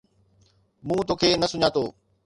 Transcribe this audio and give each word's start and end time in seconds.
مون 0.87 0.99
توکي 1.07 1.31
نه 1.41 1.47
سڃاتو 1.51 1.83